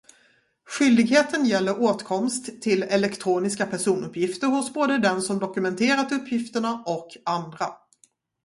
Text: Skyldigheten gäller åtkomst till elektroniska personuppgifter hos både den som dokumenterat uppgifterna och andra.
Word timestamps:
Skyldigheten 0.65 1.45
gäller 1.45 1.79
åtkomst 1.81 2.61
till 2.61 2.83
elektroniska 2.83 3.65
personuppgifter 3.65 4.47
hos 4.47 4.73
både 4.73 4.97
den 4.97 5.21
som 5.21 5.39
dokumenterat 5.39 6.11
uppgifterna 6.11 6.83
och 6.87 7.17
andra. 7.25 7.65